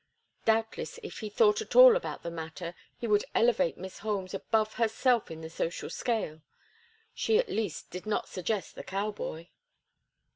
[0.45, 4.73] Doubtless, if he thought at all about the matter, he would elevate Miss Holmes above
[4.73, 6.41] herself in the social scale.
[7.13, 9.51] She at least did not suggest the cow boy.